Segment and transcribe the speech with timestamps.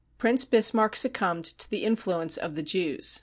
[0.17, 3.19] Prince Bismarck succumbed to the influence of the Jews.